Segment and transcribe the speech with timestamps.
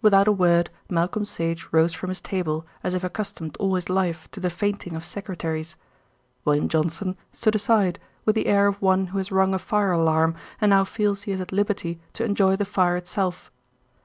[0.00, 4.30] Without a word Malcolm Sage rose from his table, as if accustomed all his life
[4.30, 5.74] to the fainting of secretaries.
[6.44, 10.36] William Johnson stood aside, with the air of one who has rung a fire alarm
[10.60, 13.50] and now feels he is at liberty to enjoy the fire itself.